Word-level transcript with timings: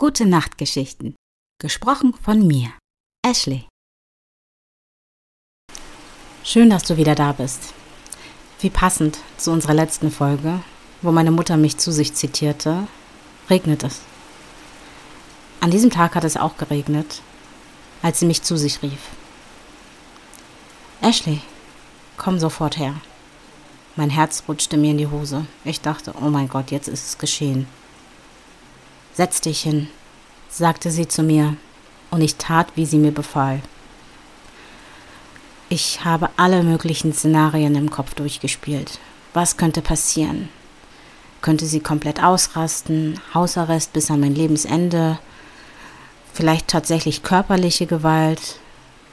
Gute 0.00 0.24
Nachtgeschichten. 0.24 1.14
Gesprochen 1.60 2.14
von 2.14 2.46
mir, 2.46 2.72
Ashley. 3.22 3.66
Schön, 6.42 6.70
dass 6.70 6.84
du 6.84 6.96
wieder 6.96 7.14
da 7.14 7.32
bist. 7.32 7.74
Wie 8.60 8.70
passend 8.70 9.18
zu 9.36 9.50
unserer 9.50 9.74
letzten 9.74 10.10
Folge, 10.10 10.62
wo 11.02 11.12
meine 11.12 11.30
Mutter 11.30 11.58
mich 11.58 11.76
zu 11.76 11.92
sich 11.92 12.14
zitierte, 12.14 12.88
regnet 13.50 13.82
es. 13.82 14.00
An 15.60 15.70
diesem 15.70 15.90
Tag 15.90 16.14
hat 16.14 16.24
es 16.24 16.38
auch 16.38 16.56
geregnet, 16.56 17.20
als 18.00 18.20
sie 18.20 18.26
mich 18.26 18.40
zu 18.40 18.56
sich 18.56 18.80
rief. 18.80 19.10
Ashley, 21.02 21.42
komm 22.16 22.38
sofort 22.38 22.78
her. 22.78 22.94
Mein 23.96 24.08
Herz 24.08 24.44
rutschte 24.48 24.78
mir 24.78 24.92
in 24.92 24.98
die 24.98 25.08
Hose. 25.08 25.44
Ich 25.66 25.82
dachte, 25.82 26.14
oh 26.18 26.30
mein 26.30 26.48
Gott, 26.48 26.70
jetzt 26.70 26.88
ist 26.88 27.06
es 27.06 27.18
geschehen. 27.18 27.66
Setz 29.12 29.40
dich 29.40 29.62
hin, 29.62 29.88
sagte 30.48 30.90
sie 30.90 31.08
zu 31.08 31.22
mir, 31.22 31.56
und 32.10 32.20
ich 32.22 32.36
tat, 32.36 32.68
wie 32.74 32.86
sie 32.86 32.98
mir 32.98 33.12
befahl. 33.12 33.60
Ich 35.68 36.04
habe 36.04 36.30
alle 36.36 36.62
möglichen 36.62 37.12
Szenarien 37.12 37.76
im 37.76 37.90
Kopf 37.90 38.14
durchgespielt. 38.14 38.98
Was 39.32 39.56
könnte 39.56 39.82
passieren? 39.82 40.48
Könnte 41.42 41.66
sie 41.66 41.80
komplett 41.80 42.22
ausrasten, 42.22 43.20
Hausarrest 43.32 43.92
bis 43.92 44.10
an 44.10 44.20
mein 44.20 44.34
Lebensende, 44.34 45.18
vielleicht 46.32 46.68
tatsächlich 46.68 47.22
körperliche 47.22 47.86
Gewalt, 47.86 48.58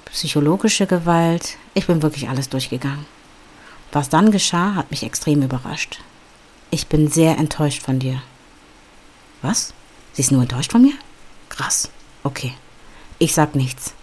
psychologische 0.06 0.88
Gewalt. 0.88 1.58
Ich 1.74 1.88
bin 1.88 2.02
wirklich 2.02 2.28
alles 2.28 2.50
durchgegangen. 2.50 3.06
Was 3.92 4.10
dann 4.10 4.32
geschah, 4.32 4.76
hat 4.76 4.92
mich 4.92 5.04
extrem 5.04 5.42
überrascht. 5.42 6.00
Ich 6.72 6.88
bin 6.88 7.10
sehr 7.10 7.38
enttäuscht 7.38 7.84
von 7.84 8.00
dir. 8.00 8.22
Was? 9.42 9.74
Sie 10.18 10.22
ist 10.22 10.32
nur 10.32 10.42
enttäuscht 10.42 10.72
von 10.72 10.82
mir? 10.82 10.96
Krass. 11.48 11.92
Okay. 12.24 12.56
Ich 13.20 13.36
sag 13.36 13.54
nichts. 13.54 13.94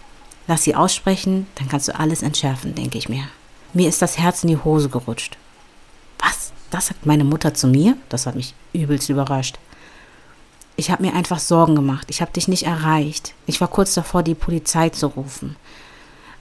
Lass 0.47 0.62
sie 0.62 0.77
aussprechen, 0.77 1.48
dann 1.56 1.69
kannst 1.69 1.89
du 1.89 1.98
alles 1.98 2.23
entschärfen, 2.23 2.77
denke 2.77 2.98
ich 2.98 3.09
mir. 3.09 3.25
Mir 3.73 3.89
ist 3.89 4.01
das 4.01 4.17
Herz 4.17 4.45
in 4.45 4.51
die 4.51 4.56
Hose 4.56 4.89
gerutscht. 4.89 5.37
Was? 6.21 6.53
Das 6.71 6.87
sagt 6.87 7.05
meine 7.05 7.25
Mutter 7.25 7.53
zu 7.53 7.67
mir? 7.67 7.97
Das 8.11 8.27
hat 8.27 8.37
mich 8.37 8.55
übelst 8.73 9.09
überrascht. 9.09 9.59
Ich 10.77 10.93
habe 10.93 11.03
mir 11.03 11.15
einfach 11.15 11.41
Sorgen 11.41 11.75
gemacht. 11.75 12.06
Ich 12.11 12.21
habe 12.21 12.31
dich 12.31 12.47
nicht 12.47 12.62
erreicht. 12.62 13.34
Ich 13.47 13.61
war 13.61 13.67
kurz 13.67 13.93
davor, 13.95 14.23
die 14.23 14.37
Polizei 14.37 14.91
zu 14.91 15.09
rufen. 15.09 15.56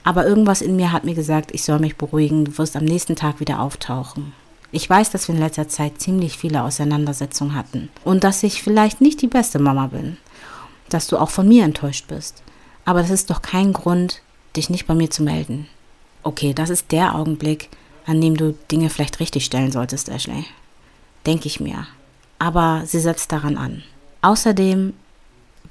Aber 0.04 0.24
irgendwas 0.24 0.62
in 0.62 0.76
mir 0.76 0.92
hat 0.92 1.02
mir 1.02 1.16
gesagt, 1.16 1.50
ich 1.52 1.64
soll 1.64 1.80
mich 1.80 1.96
beruhigen, 1.96 2.44
du 2.44 2.58
wirst 2.58 2.76
am 2.76 2.84
nächsten 2.84 3.16
Tag 3.16 3.40
wieder 3.40 3.58
auftauchen. 3.58 4.34
Ich 4.74 4.90
weiß, 4.90 5.10
dass 5.10 5.28
wir 5.28 5.36
in 5.36 5.40
letzter 5.40 5.68
Zeit 5.68 6.00
ziemlich 6.00 6.36
viele 6.36 6.64
Auseinandersetzungen 6.64 7.54
hatten 7.54 7.90
und 8.02 8.24
dass 8.24 8.42
ich 8.42 8.60
vielleicht 8.60 9.00
nicht 9.00 9.22
die 9.22 9.28
beste 9.28 9.60
Mama 9.60 9.86
bin, 9.86 10.16
dass 10.88 11.06
du 11.06 11.16
auch 11.16 11.30
von 11.30 11.46
mir 11.46 11.64
enttäuscht 11.64 12.08
bist. 12.08 12.42
Aber 12.84 13.00
das 13.00 13.10
ist 13.10 13.30
doch 13.30 13.40
kein 13.40 13.72
Grund, 13.72 14.20
dich 14.56 14.70
nicht 14.70 14.88
bei 14.88 14.94
mir 14.94 15.08
zu 15.08 15.22
melden. 15.22 15.68
Okay, 16.24 16.54
das 16.54 16.70
ist 16.70 16.90
der 16.90 17.14
Augenblick, 17.14 17.68
an 18.04 18.20
dem 18.20 18.36
du 18.36 18.52
Dinge 18.68 18.90
vielleicht 18.90 19.20
richtig 19.20 19.44
stellen 19.44 19.70
solltest, 19.70 20.08
Ashley. 20.08 20.44
Denke 21.24 21.46
ich 21.46 21.60
mir. 21.60 21.86
Aber 22.40 22.82
sie 22.84 22.98
setzt 22.98 23.30
daran 23.30 23.56
an. 23.56 23.84
Außerdem, 24.22 24.92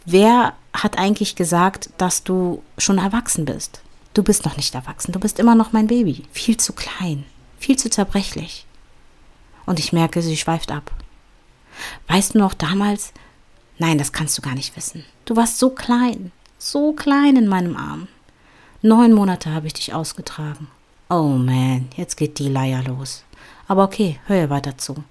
wer 0.05 0.53
hat 0.71 0.97
eigentlich 0.97 1.35
gesagt, 1.35 1.89
dass 1.97 2.23
du 2.23 2.63
schon 2.77 2.99
erwachsen 2.99 3.43
bist? 3.43 3.81
Du 4.13 4.23
bist 4.23 4.45
noch 4.45 4.55
nicht 4.55 4.73
erwachsen, 4.73 5.11
du 5.11 5.19
bist 5.19 5.39
immer 5.39 5.55
noch 5.55 5.73
mein 5.73 5.87
Baby. 5.87 6.23
Viel 6.31 6.55
zu 6.55 6.71
klein, 6.71 7.25
viel 7.59 7.75
zu 7.75 7.89
zerbrechlich 7.89 8.65
und 9.65 9.79
ich 9.79 9.93
merke, 9.93 10.21
sie 10.21 10.37
schweift 10.37 10.71
ab. 10.71 10.91
Weißt 12.07 12.35
du 12.35 12.39
noch 12.39 12.53
damals? 12.53 13.13
Nein, 13.77 13.97
das 13.97 14.11
kannst 14.11 14.37
du 14.37 14.41
gar 14.41 14.55
nicht 14.55 14.75
wissen. 14.75 15.05
Du 15.25 15.35
warst 15.35 15.57
so 15.57 15.69
klein, 15.69 16.31
so 16.57 16.93
klein 16.93 17.35
in 17.35 17.47
meinem 17.47 17.75
Arm. 17.75 18.07
Neun 18.81 19.13
Monate 19.13 19.51
habe 19.51 19.67
ich 19.67 19.73
dich 19.73 19.93
ausgetragen. 19.93 20.67
Oh 21.09 21.29
man, 21.29 21.89
jetzt 21.95 22.17
geht 22.17 22.39
die 22.39 22.49
Leier 22.49 22.83
los. 22.83 23.23
Aber 23.67 23.83
okay, 23.83 24.19
hör 24.25 24.49
weiter 24.49 24.77
zu. 24.77 25.03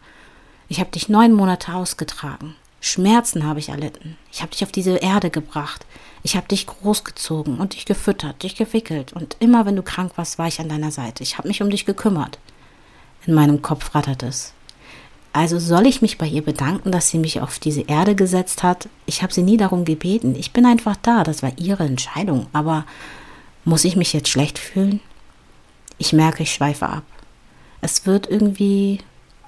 Ich 0.68 0.80
habe 0.80 0.90
dich 0.90 1.08
neun 1.08 1.32
Monate 1.32 1.74
ausgetragen. 1.74 2.54
Schmerzen 2.80 3.46
habe 3.46 3.60
ich 3.60 3.68
erlitten. 3.68 4.18
Ich 4.32 4.42
habe 4.42 4.50
dich 4.50 4.64
auf 4.64 4.72
diese 4.72 4.96
Erde 4.96 5.30
gebracht. 5.30 5.86
Ich 6.22 6.36
habe 6.36 6.48
dich 6.48 6.66
großgezogen 6.66 7.58
und 7.58 7.74
dich 7.74 7.84
gefüttert, 7.84 8.42
dich 8.42 8.56
gewickelt. 8.56 9.12
Und 9.12 9.36
immer 9.38 9.66
wenn 9.66 9.76
du 9.76 9.82
krank 9.82 10.12
warst, 10.16 10.38
war 10.38 10.48
ich 10.48 10.60
an 10.60 10.68
deiner 10.68 10.90
Seite. 10.90 11.22
Ich 11.22 11.38
habe 11.38 11.48
mich 11.48 11.62
um 11.62 11.70
dich 11.70 11.84
gekümmert. 11.84 12.38
In 13.26 13.34
meinem 13.34 13.62
Kopf 13.62 13.94
rattert 13.94 14.22
es. 14.22 14.52
Also 15.32 15.58
soll 15.58 15.86
ich 15.86 16.02
mich 16.02 16.18
bei 16.18 16.26
ihr 16.26 16.42
bedanken, 16.42 16.92
dass 16.92 17.08
sie 17.08 17.18
mich 17.18 17.40
auf 17.40 17.58
diese 17.58 17.82
Erde 17.82 18.14
gesetzt 18.14 18.62
hat? 18.62 18.88
Ich 19.06 19.22
habe 19.22 19.32
sie 19.32 19.42
nie 19.42 19.56
darum 19.56 19.84
gebeten. 19.84 20.34
Ich 20.36 20.52
bin 20.52 20.66
einfach 20.66 20.96
da. 21.00 21.24
Das 21.24 21.42
war 21.42 21.52
ihre 21.56 21.84
Entscheidung. 21.84 22.46
Aber 22.52 22.84
muss 23.64 23.84
ich 23.84 23.96
mich 23.96 24.12
jetzt 24.12 24.28
schlecht 24.28 24.58
fühlen? 24.58 25.00
Ich 25.96 26.12
merke, 26.12 26.42
ich 26.42 26.52
schweife 26.52 26.88
ab. 26.88 27.04
Es 27.80 28.04
wird 28.06 28.28
irgendwie 28.28 28.98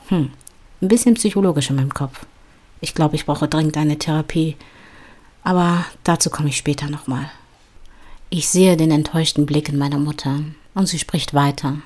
hm, 0.08 0.30
ein 0.80 0.88
bisschen 0.88 1.14
psychologisch 1.14 1.68
in 1.68 1.76
meinem 1.76 1.92
Kopf. 1.92 2.24
Ich 2.80 2.94
glaube, 2.94 3.16
ich 3.16 3.26
brauche 3.26 3.48
dringend 3.48 3.76
eine 3.76 3.98
Therapie. 3.98 4.56
Aber 5.42 5.84
dazu 6.02 6.30
komme 6.30 6.48
ich 6.48 6.56
später 6.56 6.88
nochmal. 6.88 7.30
Ich 8.30 8.48
sehe 8.48 8.76
den 8.76 8.90
enttäuschten 8.90 9.44
Blick 9.44 9.68
in 9.68 9.76
meiner 9.76 9.98
Mutter 9.98 10.40
und 10.74 10.86
sie 10.86 10.98
spricht 10.98 11.34
weiter. 11.34 11.78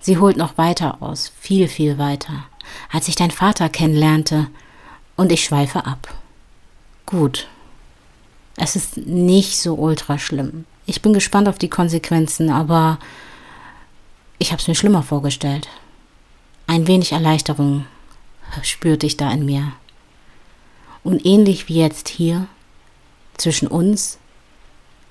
Sie 0.00 0.18
holt 0.18 0.36
noch 0.36 0.58
weiter 0.58 1.02
aus, 1.02 1.32
viel, 1.40 1.68
viel 1.68 1.98
weiter, 1.98 2.44
als 2.92 3.08
ich 3.08 3.16
dein 3.16 3.30
Vater 3.30 3.68
kennenlernte, 3.68 4.48
und 5.16 5.30
ich 5.30 5.44
schweife 5.44 5.86
ab. 5.86 6.12
Gut. 7.06 7.46
Es 8.56 8.76
ist 8.76 8.96
nicht 8.96 9.58
so 9.58 9.74
ultra 9.74 10.18
schlimm. 10.18 10.64
Ich 10.86 11.02
bin 11.02 11.12
gespannt 11.12 11.48
auf 11.48 11.58
die 11.58 11.70
Konsequenzen, 11.70 12.50
aber 12.50 12.98
ich 14.38 14.52
habe 14.52 14.60
es 14.60 14.68
mir 14.68 14.74
schlimmer 14.74 15.02
vorgestellt. 15.02 15.68
Ein 16.66 16.86
wenig 16.86 17.12
Erleichterung 17.12 17.86
spürte 18.62 19.06
ich 19.06 19.16
da 19.16 19.30
in 19.32 19.44
mir. 19.44 19.72
Und 21.02 21.24
ähnlich 21.26 21.68
wie 21.68 21.80
jetzt 21.80 22.08
hier, 22.08 22.46
zwischen 23.36 23.68
uns, 23.68 24.18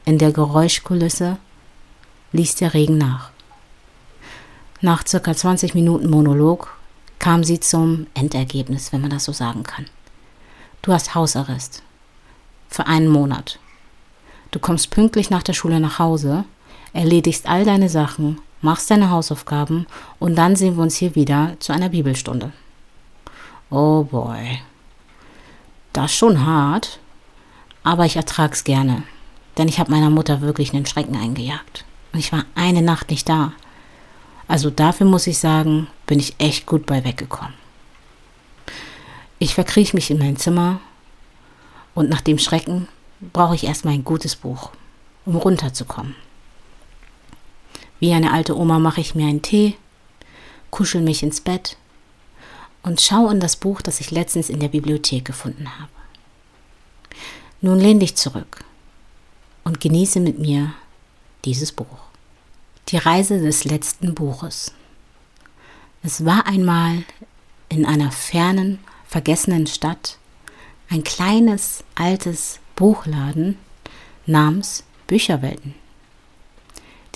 in 0.06 0.18
der 0.18 0.32
Geräuschkulisse, 0.32 1.38
ließ 2.32 2.56
der 2.56 2.74
Regen 2.74 2.98
nach. 2.98 3.33
Nach 4.84 5.08
circa 5.08 5.34
20 5.34 5.76
Minuten 5.76 6.10
Monolog 6.10 6.76
kam 7.18 7.46
sie 7.46 7.62
zum 7.62 8.08
Endergebnis, 8.16 8.92
wenn 8.92 9.00
man 9.00 9.12
das 9.12 9.24
so 9.24 9.32
sagen 9.32 9.64
kann. 9.64 9.86
Du 10.82 10.92
hast 10.92 11.16
Hausarrest. 11.16 11.82
Für 12.68 12.86
einen 12.86 13.08
Monat. 13.08 13.60
Du 14.52 14.60
kommst 14.60 14.92
pünktlich 14.92 15.30
nach 15.30 15.42
der 15.42 15.54
Schule 15.54 15.80
nach 15.80 16.00
Hause, 16.00 16.44
erledigst 16.92 17.48
all 17.48 17.64
deine 17.64 17.88
Sachen, 17.88 18.42
machst 18.60 18.92
deine 18.92 19.10
Hausaufgaben 19.10 19.88
und 20.20 20.36
dann 20.36 20.58
sehen 20.58 20.76
wir 20.76 20.84
uns 20.84 20.98
hier 20.98 21.16
wieder 21.16 21.56
zu 21.60 21.72
einer 21.72 21.88
Bibelstunde. 21.88 22.52
Oh 23.70 24.04
boy. 24.04 24.60
Das 25.94 26.12
ist 26.12 26.18
schon 26.18 26.46
hart, 26.46 27.00
aber 27.84 28.06
ich 28.06 28.18
ertrag's 28.18 28.66
gerne, 28.66 29.04
denn 29.58 29.70
ich 29.70 29.80
habe 29.80 29.92
meiner 29.92 30.10
Mutter 30.10 30.42
wirklich 30.42 30.74
einen 30.74 30.86
Schrecken 30.86 31.16
eingejagt. 31.16 31.86
Und 32.12 32.20
ich 32.20 32.34
war 32.34 32.44
eine 32.56 32.82
Nacht 32.82 33.12
nicht 33.12 33.30
da. 33.30 33.54
Also 34.54 34.70
dafür 34.70 35.08
muss 35.08 35.26
ich 35.26 35.40
sagen, 35.40 35.88
bin 36.06 36.20
ich 36.20 36.36
echt 36.38 36.68
gut 36.68 36.86
bei 36.86 37.04
weggekommen. 37.04 37.56
Ich 39.40 39.56
verkrieche 39.56 39.96
mich 39.96 40.12
in 40.12 40.20
mein 40.20 40.38
Zimmer 40.38 40.80
und 41.96 42.08
nach 42.08 42.22
dem 42.22 42.38
Schrecken 42.38 42.88
brauche 43.20 43.56
ich 43.56 43.64
erstmal 43.64 43.96
ein 43.96 44.04
gutes 44.04 44.36
Buch, 44.36 44.70
um 45.26 45.38
runterzukommen. 45.38 46.16
Wie 48.00 48.14
eine 48.14 48.32
alte 48.32 48.56
Oma 48.56 48.78
mache 48.78 49.02
ich 49.02 49.16
mir 49.16 49.26
einen 49.26 49.42
Tee, 49.42 49.76
kuschel 50.70 51.02
mich 51.02 51.24
ins 51.24 51.42
Bett 51.42 51.76
und 52.84 53.02
schaue 53.02 53.32
in 53.32 53.40
das 53.40 53.56
Buch, 53.56 53.82
das 53.82 54.02
ich 54.02 54.12
letztens 54.12 54.52
in 54.52 54.60
der 54.60 54.68
Bibliothek 54.68 55.26
gefunden 55.26 55.68
habe. 55.80 55.90
Nun 57.62 57.80
lehn 57.80 58.00
dich 58.00 58.16
zurück 58.18 58.64
und 59.64 59.82
genieße 59.82 60.20
mit 60.20 60.38
mir 60.38 60.76
dieses 61.44 61.72
Buch. 61.72 62.13
Die 62.94 63.00
Reise 63.00 63.40
des 63.40 63.64
letzten 63.64 64.14
Buches. 64.14 64.72
Es 66.04 66.26
war 66.26 66.46
einmal 66.46 67.04
in 67.68 67.88
einer 67.88 68.12
fernen, 68.12 68.78
vergessenen 69.08 69.66
Stadt 69.66 70.20
ein 70.92 71.04
kleines, 71.04 71.84
altes 71.96 72.60
Buchladen 72.76 73.58
namens 74.28 74.84
Bücherwelten. 75.08 75.74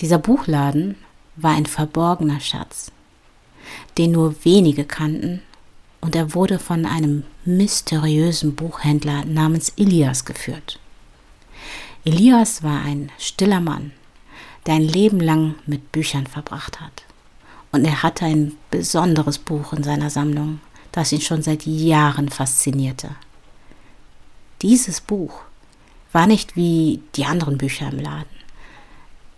Dieser 0.00 0.18
Buchladen 0.18 0.96
war 1.36 1.52
ein 1.52 1.66
verborgener 1.66 2.40
Schatz, 2.40 2.90
den 3.98 4.10
nur 4.10 4.44
wenige 4.44 4.84
kannten, 4.84 5.42
und 6.00 6.16
er 6.16 6.34
wurde 6.34 6.58
von 6.58 6.86
einem 6.86 7.22
mysteriösen 7.44 8.56
Buchhändler 8.56 9.24
namens 9.26 9.72
Elias 9.76 10.24
geführt. 10.24 10.80
Elias 12.04 12.64
war 12.64 12.82
ein 12.82 13.12
stiller 13.16 13.60
Mann, 13.60 13.92
der 14.68 14.74
ein 14.74 14.82
Leben 14.82 15.18
lang 15.18 15.54
mit 15.64 15.92
Büchern 15.92 16.26
verbracht 16.26 16.78
hat. 16.78 17.04
Und 17.72 17.86
er 17.86 18.02
hatte 18.02 18.26
ein 18.26 18.52
besonderes 18.70 19.38
Buch 19.38 19.72
in 19.72 19.82
seiner 19.82 20.10
Sammlung, 20.10 20.60
das 20.92 21.10
ihn 21.10 21.22
schon 21.22 21.42
seit 21.42 21.64
Jahren 21.64 22.28
faszinierte. 22.28 23.08
Dieses 24.60 25.00
Buch 25.00 25.40
war 26.12 26.26
nicht 26.26 26.54
wie 26.54 27.00
die 27.16 27.24
anderen 27.24 27.56
Bücher 27.56 27.88
im 27.88 27.98
Laden. 27.98 28.26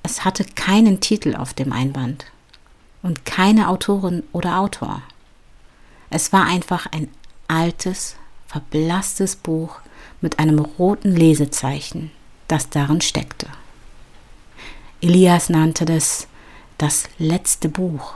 Es 0.03 0.25
hatte 0.25 0.44
keinen 0.56 0.99
Titel 0.99 1.37
auf 1.37 1.55
dem 1.55 1.73
Einband 1.73 2.26
und 3.03 3.25
keine 3.25 3.69
Autorin 3.69 4.25
oder 4.33 4.59
Autor. 4.59 5.00
Es 6.11 6.33
war 6.33 6.44
einfach 6.44 6.87
ein 6.91 7.06
altes, 7.47 8.17
verblasstes 8.49 9.37
Buch 9.37 9.76
mit 10.21 10.41
einem 10.41 10.59
roten 10.59 11.15
Lesezeichen, 11.15 12.11
das 12.49 12.69
darin 12.69 13.00
steckte. 13.00 13.47
Elias 15.00 15.49
nannte 15.49 15.85
das 15.85 16.29
das 16.76 17.08
letzte 17.19 17.69
Buch, 17.69 18.14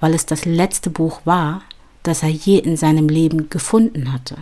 weil 0.00 0.14
es 0.14 0.26
das 0.26 0.44
letzte 0.44 0.90
Buch 0.90 1.20
war, 1.24 1.62
das 2.02 2.22
er 2.22 2.28
je 2.28 2.58
in 2.58 2.76
seinem 2.76 3.08
Leben 3.08 3.50
gefunden 3.50 4.12
hatte. 4.12 4.36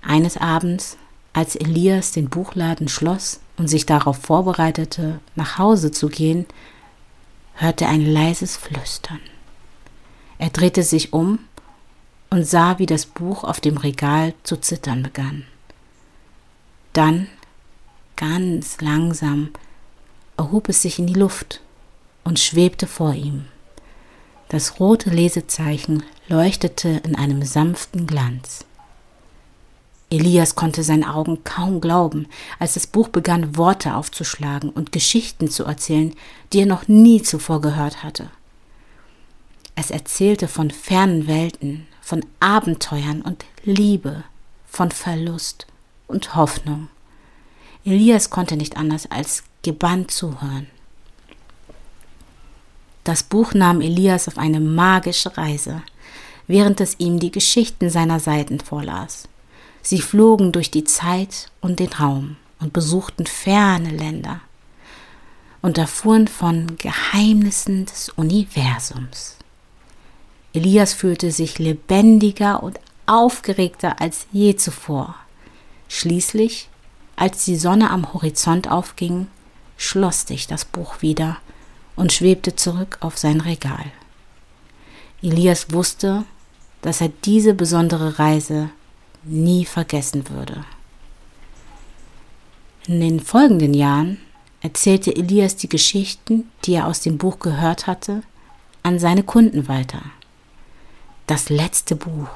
Eines 0.00 0.36
Abends, 0.36 0.96
als 1.32 1.56
Elias 1.56 2.12
den 2.12 2.28
Buchladen 2.28 2.88
schloss 2.88 3.40
und 3.56 3.68
sich 3.68 3.86
darauf 3.86 4.18
vorbereitete, 4.18 5.18
nach 5.34 5.58
Hause 5.58 5.90
zu 5.90 6.08
gehen, 6.08 6.46
hörte 7.54 7.84
er 7.84 7.90
ein 7.90 8.06
leises 8.06 8.56
Flüstern. 8.56 9.20
Er 10.38 10.50
drehte 10.50 10.82
sich 10.82 11.12
um 11.12 11.40
und 12.30 12.46
sah, 12.46 12.78
wie 12.78 12.86
das 12.86 13.06
Buch 13.06 13.44
auf 13.44 13.60
dem 13.60 13.76
Regal 13.76 14.34
zu 14.42 14.56
zittern 14.56 15.02
begann. 15.02 15.44
Dann, 16.92 17.28
ganz 18.16 18.80
langsam, 18.80 19.50
erhob 20.36 20.68
es 20.68 20.82
sich 20.82 20.98
in 20.98 21.06
die 21.06 21.14
Luft 21.14 21.60
und 22.24 22.38
schwebte 22.38 22.86
vor 22.86 23.14
ihm. 23.14 23.46
Das 24.48 24.78
rote 24.80 25.10
Lesezeichen 25.10 26.02
leuchtete 26.28 27.00
in 27.04 27.16
einem 27.16 27.42
sanften 27.42 28.06
Glanz. 28.06 28.64
Elias 30.10 30.54
konnte 30.54 30.82
seinen 30.82 31.04
Augen 31.04 31.42
kaum 31.44 31.80
glauben, 31.80 32.28
als 32.58 32.74
das 32.74 32.86
Buch 32.86 33.08
begann, 33.08 33.56
Worte 33.56 33.94
aufzuschlagen 33.94 34.70
und 34.70 34.92
Geschichten 34.92 35.50
zu 35.50 35.64
erzählen, 35.64 36.14
die 36.52 36.60
er 36.60 36.66
noch 36.66 36.88
nie 36.88 37.22
zuvor 37.22 37.60
gehört 37.60 38.02
hatte. 38.02 38.30
Es 39.74 39.90
erzählte 39.90 40.46
von 40.46 40.70
fernen 40.70 41.26
Welten, 41.26 41.86
von 42.00 42.24
Abenteuern 42.38 43.22
und 43.22 43.44
Liebe, 43.64 44.24
von 44.66 44.90
Verlust 44.90 45.66
und 46.06 46.36
Hoffnung. 46.36 46.88
Elias 47.84 48.30
konnte 48.30 48.56
nicht 48.56 48.76
anders 48.76 49.10
als 49.10 49.42
gebannt 49.64 50.12
zuhören. 50.12 50.68
Das 53.02 53.24
Buch 53.24 53.52
nahm 53.52 53.80
Elias 53.80 54.28
auf 54.28 54.38
eine 54.38 54.60
magische 54.60 55.36
Reise, 55.36 55.82
während 56.46 56.80
es 56.80 56.94
ihm 56.98 57.18
die 57.18 57.32
Geschichten 57.32 57.90
seiner 57.90 58.20
Seiten 58.20 58.60
vorlas. 58.60 59.28
Sie 59.82 60.00
flogen 60.00 60.52
durch 60.52 60.70
die 60.70 60.84
Zeit 60.84 61.50
und 61.60 61.80
den 61.80 61.92
Raum 61.92 62.36
und 62.60 62.72
besuchten 62.72 63.26
ferne 63.26 63.90
Länder 63.90 64.40
und 65.60 65.76
erfuhren 65.76 66.28
von 66.28 66.76
Geheimnissen 66.78 67.84
des 67.86 68.08
Universums. 68.10 69.36
Elias 70.54 70.94
fühlte 70.94 71.30
sich 71.32 71.58
lebendiger 71.58 72.62
und 72.62 72.78
aufgeregter 73.06 74.00
als 74.00 74.26
je 74.32 74.56
zuvor. 74.56 75.16
Schließlich, 75.88 76.68
als 77.16 77.44
die 77.44 77.56
Sonne 77.56 77.90
am 77.90 78.14
Horizont 78.14 78.70
aufging, 78.70 79.26
schloss 79.76 80.22
sich 80.22 80.46
das 80.46 80.64
Buch 80.64 81.02
wieder 81.02 81.38
und 81.96 82.12
schwebte 82.12 82.56
zurück 82.56 82.98
auf 83.00 83.18
sein 83.18 83.40
Regal. 83.40 83.84
Elias 85.22 85.72
wusste, 85.72 86.24
dass 86.82 87.00
er 87.00 87.10
diese 87.24 87.54
besondere 87.54 88.18
Reise 88.18 88.70
nie 89.24 89.64
vergessen 89.64 90.28
würde. 90.28 90.64
In 92.86 93.00
den 93.00 93.20
folgenden 93.20 93.72
Jahren 93.72 94.18
erzählte 94.60 95.14
Elias 95.16 95.56
die 95.56 95.68
Geschichten, 95.68 96.50
die 96.64 96.74
er 96.74 96.86
aus 96.86 97.00
dem 97.00 97.16
Buch 97.16 97.38
gehört 97.38 97.86
hatte, 97.86 98.22
an 98.82 98.98
seine 98.98 99.22
Kunden 99.22 99.68
weiter. 99.68 100.02
Das 101.26 101.48
letzte 101.48 101.96
Buch 101.96 102.28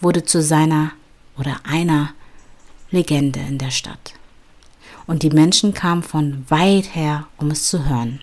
wurde 0.00 0.24
zu 0.24 0.42
seiner 0.42 0.92
oder 1.38 1.60
einer 1.62 2.14
Legende 2.90 3.38
in 3.40 3.58
der 3.58 3.70
Stadt. 3.70 4.14
Und 5.08 5.22
die 5.22 5.30
Menschen 5.30 5.72
kamen 5.72 6.02
von 6.02 6.44
weit 6.48 6.94
her, 6.94 7.26
um 7.38 7.50
es 7.50 7.64
zu 7.64 7.88
hören. 7.88 8.20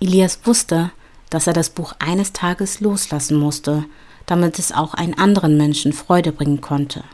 Elias 0.00 0.40
wusste, 0.44 0.90
dass 1.28 1.46
er 1.46 1.52
das 1.52 1.68
Buch 1.68 1.92
eines 1.98 2.32
Tages 2.32 2.80
loslassen 2.80 3.38
musste, 3.38 3.84
damit 4.24 4.58
es 4.58 4.72
auch 4.72 4.94
einen 4.94 5.18
anderen 5.18 5.58
Menschen 5.58 5.92
Freude 5.92 6.32
bringen 6.32 6.62
konnte. 6.62 7.04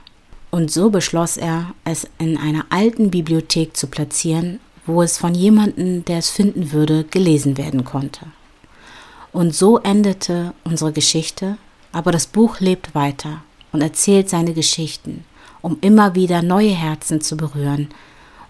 Und 0.52 0.70
so 0.70 0.90
beschloss 0.90 1.36
er, 1.36 1.74
es 1.84 2.06
in 2.18 2.36
einer 2.36 2.64
alten 2.70 3.10
Bibliothek 3.10 3.76
zu 3.76 3.88
platzieren, 3.88 4.60
wo 4.86 5.02
es 5.02 5.18
von 5.18 5.34
jemandem, 5.34 6.04
der 6.04 6.18
es 6.18 6.30
finden 6.30 6.70
würde, 6.70 7.02
gelesen 7.04 7.58
werden 7.58 7.84
konnte. 7.84 8.26
Und 9.32 9.56
so 9.56 9.78
endete 9.78 10.54
unsere 10.62 10.92
Geschichte, 10.92 11.58
aber 11.90 12.12
das 12.12 12.26
Buch 12.26 12.60
lebt 12.60 12.94
weiter 12.94 13.42
und 13.72 13.80
erzählt 13.80 14.30
seine 14.30 14.52
Geschichten, 14.52 15.24
um 15.62 15.78
immer 15.80 16.14
wieder 16.14 16.42
neue 16.42 16.70
Herzen 16.70 17.20
zu 17.20 17.36
berühren 17.36 17.88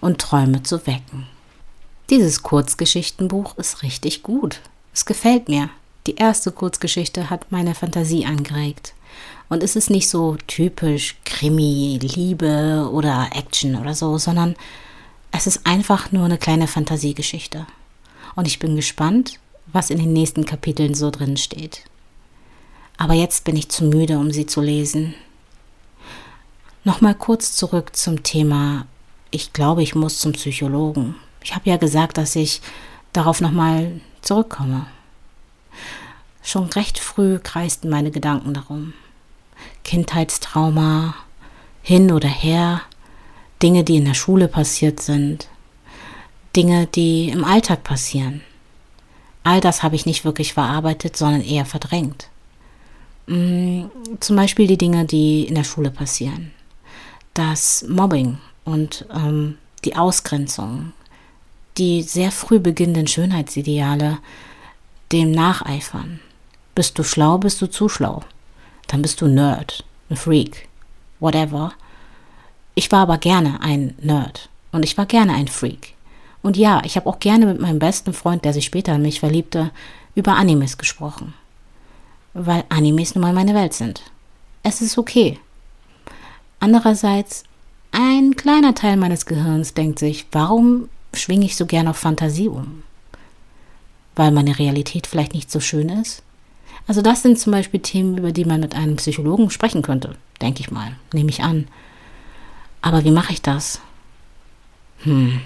und 0.02 0.20
Träume 0.20 0.62
zu 0.62 0.86
wecken. 0.86 1.26
Dieses 2.10 2.42
Kurzgeschichtenbuch 2.42 3.56
ist 3.56 3.82
richtig 3.82 4.22
gut. 4.22 4.60
Es 4.92 5.06
gefällt 5.06 5.48
mir. 5.48 5.70
Die 6.06 6.16
erste 6.16 6.52
Kurzgeschichte 6.52 7.30
hat 7.30 7.50
meine 7.50 7.74
Fantasie 7.74 8.26
angeregt. 8.26 8.92
Und 9.48 9.62
es 9.62 9.76
ist 9.76 9.88
nicht 9.88 10.10
so 10.10 10.36
typisch 10.46 11.16
Krimi, 11.24 11.98
Liebe 12.02 12.90
oder 12.92 13.30
Action 13.32 13.76
oder 13.76 13.94
so, 13.94 14.18
sondern 14.18 14.56
es 15.30 15.46
ist 15.46 15.66
einfach 15.66 16.12
nur 16.12 16.24
eine 16.24 16.38
kleine 16.38 16.66
Fantasiegeschichte. 16.66 17.66
Und 18.34 18.46
ich 18.46 18.58
bin 18.58 18.76
gespannt, 18.76 19.38
was 19.72 19.90
in 19.90 19.98
den 19.98 20.12
nächsten 20.12 20.44
Kapiteln 20.44 20.94
so 20.94 21.10
drin 21.10 21.36
steht. 21.36 21.84
Aber 22.98 23.14
jetzt 23.14 23.44
bin 23.44 23.56
ich 23.56 23.68
zu 23.68 23.84
müde, 23.84 24.18
um 24.18 24.32
sie 24.32 24.46
zu 24.46 24.60
lesen. 24.60 25.14
Nochmal 26.84 27.14
kurz 27.14 27.54
zurück 27.54 27.94
zum 27.94 28.22
Thema, 28.22 28.86
ich 29.32 29.52
glaube, 29.52 29.82
ich 29.82 29.96
muss 29.96 30.18
zum 30.18 30.32
Psychologen. 30.32 31.16
Ich 31.42 31.54
habe 31.54 31.68
ja 31.68 31.78
gesagt, 31.78 32.18
dass 32.18 32.36
ich 32.36 32.60
darauf 33.12 33.40
nochmal 33.40 34.00
zurückkomme. 34.20 34.86
Schon 36.42 36.66
recht 36.66 36.98
früh 36.98 37.38
kreisten 37.38 37.88
meine 37.88 38.10
Gedanken 38.10 38.54
darum. 38.54 38.92
Kindheitstrauma, 39.84 41.14
hin 41.82 42.12
oder 42.12 42.28
her, 42.28 42.82
Dinge, 43.62 43.84
die 43.84 43.96
in 43.96 44.04
der 44.04 44.14
Schule 44.14 44.48
passiert 44.48 45.00
sind, 45.00 45.48
Dinge, 46.54 46.86
die 46.86 47.30
im 47.30 47.44
Alltag 47.44 47.84
passieren. 47.84 48.42
All 49.44 49.60
das 49.60 49.82
habe 49.82 49.96
ich 49.96 50.06
nicht 50.06 50.24
wirklich 50.24 50.52
verarbeitet, 50.52 51.16
sondern 51.16 51.40
eher 51.40 51.64
verdrängt. 51.64 52.28
Mm, 53.26 53.84
zum 54.20 54.36
Beispiel 54.36 54.66
die 54.66 54.78
Dinge, 54.78 55.04
die 55.06 55.44
in 55.44 55.54
der 55.54 55.64
Schule 55.64 55.90
passieren. 55.90 56.52
Das 57.34 57.84
Mobbing 57.88 58.38
und 58.64 59.06
ähm, 59.12 59.58
die 59.84 59.96
Ausgrenzung, 59.96 60.92
die 61.78 62.02
sehr 62.02 62.30
früh 62.30 62.58
beginnenden 62.58 63.06
Schönheitsideale 63.06 64.18
dem 65.10 65.30
nacheifern. 65.30 66.20
Bist 66.74 66.98
du 66.98 67.02
schlau, 67.02 67.38
bist 67.38 67.60
du 67.60 67.66
zu 67.66 67.88
schlau. 67.88 68.22
Dann 68.86 69.02
bist 69.02 69.20
du 69.20 69.26
Nerd, 69.26 69.84
ein 70.10 70.16
Freak, 70.16 70.68
whatever. 71.20 71.72
Ich 72.74 72.90
war 72.90 73.00
aber 73.00 73.18
gerne 73.18 73.60
ein 73.60 73.94
Nerd 74.00 74.48
und 74.70 74.84
ich 74.84 74.96
war 74.96 75.06
gerne 75.06 75.34
ein 75.34 75.48
Freak. 75.48 75.94
Und 76.42 76.56
ja, 76.56 76.82
ich 76.84 76.96
habe 76.96 77.08
auch 77.08 77.20
gerne 77.20 77.46
mit 77.46 77.60
meinem 77.60 77.78
besten 77.78 78.12
Freund, 78.12 78.44
der 78.44 78.52
sich 78.52 78.64
später 78.64 78.94
in 78.94 79.02
mich 79.02 79.20
verliebte, 79.20 79.70
über 80.14 80.36
Animes 80.36 80.76
gesprochen. 80.76 81.34
Weil 82.34 82.64
Animes 82.68 83.14
nun 83.14 83.22
mal 83.22 83.32
meine 83.32 83.54
Welt 83.54 83.74
sind. 83.74 84.02
Es 84.62 84.80
ist 84.80 84.98
okay. 84.98 85.38
Andererseits, 86.58 87.44
ein 87.92 88.36
kleiner 88.36 88.74
Teil 88.74 88.96
meines 88.96 89.26
Gehirns 89.26 89.74
denkt 89.74 89.98
sich, 89.98 90.26
warum 90.32 90.88
schwinge 91.14 91.44
ich 91.44 91.56
so 91.56 91.66
gern 91.66 91.88
auf 91.88 91.98
Fantasie 91.98 92.48
um? 92.48 92.82
Weil 94.16 94.30
meine 94.30 94.58
Realität 94.58 95.06
vielleicht 95.06 95.34
nicht 95.34 95.50
so 95.50 95.60
schön 95.60 95.88
ist? 95.88 96.22
Also 96.86 97.02
das 97.02 97.22
sind 97.22 97.38
zum 97.38 97.52
Beispiel 97.52 97.80
Themen, 97.80 98.18
über 98.18 98.32
die 98.32 98.44
man 98.44 98.60
mit 98.60 98.74
einem 98.74 98.96
Psychologen 98.96 99.50
sprechen 99.50 99.82
könnte, 99.82 100.16
denke 100.40 100.60
ich 100.60 100.70
mal, 100.70 100.96
nehme 101.12 101.30
ich 101.30 101.42
an. 101.42 101.68
Aber 102.80 103.04
wie 103.04 103.12
mache 103.12 103.32
ich 103.32 103.42
das? 103.42 103.80
Hm. 105.04 105.40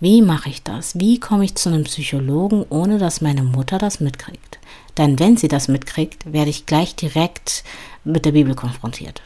Wie 0.00 0.22
mache 0.22 0.48
ich 0.48 0.62
das? 0.62 0.98
Wie 0.98 1.20
komme 1.20 1.44
ich 1.44 1.54
zu 1.54 1.68
einem 1.68 1.84
Psychologen, 1.84 2.64
ohne 2.70 2.98
dass 2.98 3.20
meine 3.20 3.42
Mutter 3.42 3.78
das 3.78 4.00
mitkriegt? 4.00 4.58
Denn 4.98 5.18
wenn 5.18 5.36
sie 5.36 5.48
das 5.48 5.68
mitkriegt, 5.68 6.32
werde 6.32 6.50
ich 6.50 6.66
gleich 6.66 6.96
direkt 6.96 7.62
mit 8.02 8.24
der 8.24 8.32
Bibel 8.32 8.54
konfrontiert. 8.54 9.22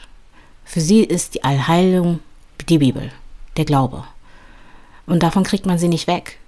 Für 0.65 0.81
sie 0.81 1.03
ist 1.03 1.35
die 1.35 1.43
Allheilung 1.43 2.19
die 2.69 2.79
Bibel, 2.79 3.11
der 3.57 3.65
Glaube. 3.65 4.03
Und 5.05 5.21
davon 5.23 5.43
kriegt 5.43 5.65
man 5.65 5.77
sie 5.77 5.87
nicht 5.87 6.07
weg. 6.07 6.39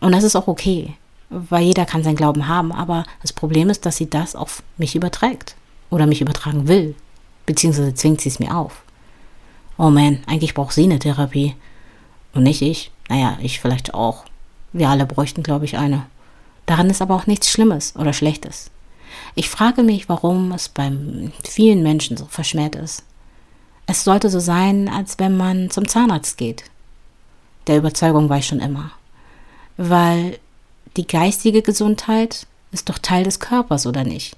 Und 0.00 0.12
das 0.12 0.24
ist 0.24 0.36
auch 0.36 0.46
okay, 0.46 0.94
weil 1.28 1.64
jeder 1.64 1.86
kann 1.86 2.04
seinen 2.04 2.16
Glauben 2.16 2.48
haben, 2.48 2.72
aber 2.72 3.04
das 3.22 3.32
Problem 3.32 3.68
ist, 3.70 3.84
dass 3.84 3.96
sie 3.96 4.08
das 4.08 4.36
auf 4.36 4.62
mich 4.76 4.94
überträgt 4.94 5.56
oder 5.90 6.06
mich 6.06 6.20
übertragen 6.20 6.68
will, 6.68 6.94
beziehungsweise 7.46 7.94
zwingt 7.94 8.20
sie 8.20 8.28
es 8.28 8.38
mir 8.38 8.56
auf. 8.56 8.82
Oh 9.78 9.90
man, 9.90 10.20
eigentlich 10.26 10.54
braucht 10.54 10.72
sie 10.72 10.84
eine 10.84 10.98
Therapie 10.98 11.54
und 12.32 12.44
nicht 12.44 12.62
ich. 12.62 12.90
Naja, 13.08 13.38
ich 13.42 13.60
vielleicht 13.60 13.94
auch. 13.94 14.24
Wir 14.72 14.88
alle 14.88 15.06
bräuchten, 15.06 15.42
glaube 15.42 15.64
ich, 15.64 15.76
eine. 15.76 16.06
Daran 16.66 16.90
ist 16.90 17.02
aber 17.02 17.14
auch 17.14 17.26
nichts 17.26 17.50
Schlimmes 17.50 17.94
oder 17.96 18.12
Schlechtes. 18.12 18.70
Ich 19.34 19.48
frage 19.48 19.82
mich, 19.82 20.08
warum 20.08 20.52
es 20.52 20.68
bei 20.68 20.92
vielen 21.44 21.82
Menschen 21.82 22.16
so 22.16 22.26
verschmäht 22.26 22.74
ist. 22.74 23.04
Es 23.86 24.04
sollte 24.04 24.30
so 24.30 24.40
sein, 24.40 24.88
als 24.88 25.18
wenn 25.18 25.36
man 25.36 25.70
zum 25.70 25.86
Zahnarzt 25.86 26.38
geht. 26.38 26.64
Der 27.66 27.78
Überzeugung 27.78 28.28
war 28.28 28.38
ich 28.38 28.46
schon 28.46 28.60
immer. 28.60 28.90
Weil 29.76 30.38
die 30.96 31.06
geistige 31.06 31.62
Gesundheit 31.62 32.46
ist 32.72 32.88
doch 32.88 32.98
Teil 32.98 33.24
des 33.24 33.38
Körpers, 33.38 33.86
oder 33.86 34.04
nicht? 34.04 34.36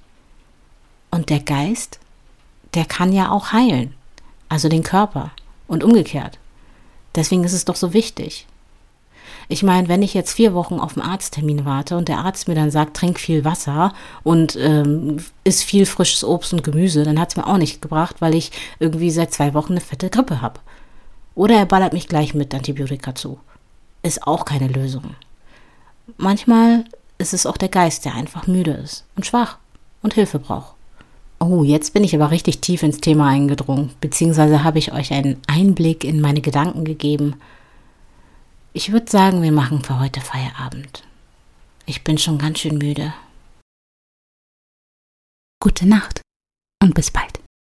Und 1.11 1.31
der 1.31 1.41
Geist, 1.41 1.99
der 2.75 2.85
kann 2.85 3.13
ja 3.13 3.31
auch 3.31 3.53
heilen. 3.53 3.95
Also 4.49 4.69
den 4.69 4.83
Körper 4.83 5.31
und 5.67 5.85
umgekehrt. 5.85 6.39
Deswegen 7.15 7.45
ist 7.45 7.53
es 7.53 7.65
doch 7.65 7.77
so 7.77 7.93
wichtig. 7.93 8.47
Ich 9.51 9.63
meine, 9.63 9.89
wenn 9.89 10.03
ich 10.03 10.13
jetzt 10.13 10.35
vier 10.35 10.53
Wochen 10.53 10.79
auf 10.79 10.97
einen 10.97 11.09
Arzttermin 11.09 11.65
warte 11.65 11.97
und 11.97 12.09
der 12.09 12.19
Arzt 12.19 12.49
mir 12.49 12.55
dann 12.55 12.71
sagt, 12.71 12.97
trink 12.97 13.19
viel 13.19 13.47
Wasser 13.47 13.95
und 14.23 14.57
ähm, 14.57 15.17
isst 15.43 15.65
viel 15.65 15.87
frisches 15.87 16.23
Obst 16.23 16.53
und 16.53 16.63
Gemüse, 16.63 17.03
dann 17.03 17.19
hat 17.19 17.31
es 17.31 17.37
mir 17.37 17.47
auch 17.47 17.57
nicht 17.57 17.81
gebracht, 17.81 18.17
weil 18.21 18.35
ich 18.35 18.53
irgendwie 18.79 19.11
seit 19.11 19.33
zwei 19.33 19.55
Wochen 19.55 19.73
eine 19.73 19.81
fette 19.81 20.11
Grippe 20.11 20.43
habe. 20.43 20.61
Oder 21.35 21.57
er 21.57 21.67
ballert 21.67 21.95
mich 21.95 22.09
gleich 22.09 22.35
mit 22.35 22.55
Antibiotika 22.55 23.15
zu. 23.15 23.39
Ist 24.03 24.27
auch 24.27 24.45
keine 24.45 24.69
Lösung. 24.69 25.15
Manchmal 26.19 26.85
ist 27.17 27.33
es 27.33 27.47
auch 27.47 27.57
der 27.57 27.71
Geist, 27.71 28.05
der 28.05 28.15
einfach 28.15 28.47
müde 28.47 28.73
ist 28.73 29.07
und 29.17 29.25
schwach 29.25 29.57
und 30.03 30.13
Hilfe 30.13 30.39
braucht. 30.39 30.75
Oh, 31.41 31.63
jetzt 31.65 31.95
bin 31.95 32.05
ich 32.05 32.15
aber 32.15 32.31
richtig 32.31 32.61
tief 32.61 32.83
ins 32.83 33.01
Thema 33.01 33.29
eingedrungen, 33.29 33.93
beziehungsweise 34.01 34.63
habe 34.63 34.79
ich 34.79 34.93
euch 34.93 35.13
einen 35.13 35.41
Einblick 35.47 36.05
in 36.05 36.21
meine 36.21 36.41
Gedanken 36.43 36.85
gegeben 36.85 37.37
ich 38.79 38.93
würde 38.93 39.11
sagen, 39.11 39.43
wir 39.43 39.51
machen 39.51 39.83
für 39.83 39.99
heute 39.99 40.21
Feierabend. 40.21 41.03
Ich 41.85 42.05
bin 42.05 42.17
schon 42.17 42.39
ganz 42.39 42.61
schön 42.61 42.79
müde. 42.79 43.13
Gute 45.61 45.85
Nacht 45.85 46.21
und 46.81 46.95
bis 46.95 47.11
bald. 47.11 47.41